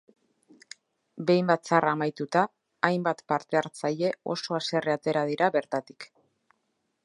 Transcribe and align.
Behin 1.27 1.51
batzarra 1.51 1.91
amaituta, 1.97 2.45
hainbat 2.89 3.23
partehartzaile 3.33 4.11
oso 4.37 4.59
haserre 4.61 4.97
atera 4.99 5.27
dira 5.33 5.55
bertatik. 5.61 6.13